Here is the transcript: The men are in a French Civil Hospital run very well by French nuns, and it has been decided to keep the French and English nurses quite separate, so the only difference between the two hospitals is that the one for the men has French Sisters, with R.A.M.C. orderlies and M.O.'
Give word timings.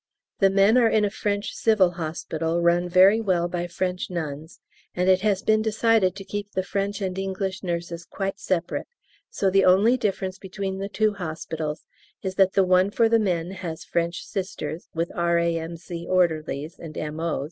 The 0.39 0.49
men 0.49 0.79
are 0.79 0.87
in 0.89 1.05
a 1.05 1.11
French 1.11 1.53
Civil 1.53 1.91
Hospital 1.91 2.59
run 2.59 2.89
very 2.89 3.21
well 3.21 3.47
by 3.47 3.67
French 3.67 4.09
nuns, 4.09 4.59
and 4.95 5.07
it 5.07 5.21
has 5.21 5.43
been 5.43 5.61
decided 5.61 6.15
to 6.15 6.23
keep 6.23 6.51
the 6.53 6.63
French 6.63 7.01
and 7.03 7.15
English 7.19 7.61
nurses 7.61 8.03
quite 8.03 8.39
separate, 8.39 8.87
so 9.29 9.51
the 9.51 9.63
only 9.63 9.97
difference 9.97 10.39
between 10.39 10.79
the 10.79 10.89
two 10.89 11.13
hospitals 11.13 11.85
is 12.23 12.33
that 12.33 12.53
the 12.53 12.63
one 12.65 12.89
for 12.89 13.07
the 13.07 13.19
men 13.19 13.51
has 13.51 13.83
French 13.85 14.23
Sisters, 14.25 14.89
with 14.95 15.11
R.A.M.C. 15.13 16.07
orderlies 16.09 16.79
and 16.79 16.97
M.O.' 16.97 17.39